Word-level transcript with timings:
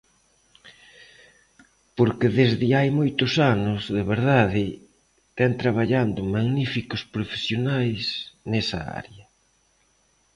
Porque 1.97 2.27
desde 2.39 2.67
hai 2.77 2.89
moitos 2.99 3.33
anos, 3.55 3.81
de 3.95 4.03
verdade, 4.13 4.65
ten 5.37 5.51
traballando 5.61 6.19
magníficos 6.35 7.01
profesionais 7.15 8.03
nesa 8.51 8.79
área. 9.01 9.25